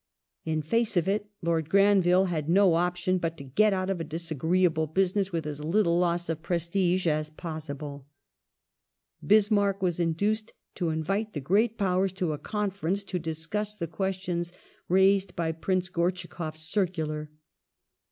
[0.45, 4.03] In face of it, Lord Granville had no option but to get out of a
[4.03, 8.07] disagreeable business with as little loss of prestige as possible.
[9.23, 14.51] Bismarck was induced to invite the Great Powers to a conference to discuss the questions
[14.89, 17.29] raised by Prince GortschakofTs circular.